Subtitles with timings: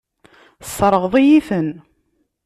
[0.63, 1.69] Tesseṛɣeḍ-iyi-ten.